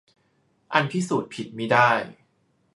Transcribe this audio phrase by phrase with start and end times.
[0.73, 1.89] อันพิสูจน์ผิดมิได้